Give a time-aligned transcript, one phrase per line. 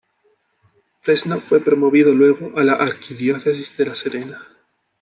[1.01, 4.41] Fresno fue promovido luego a la Arquidiócesis de La Serena.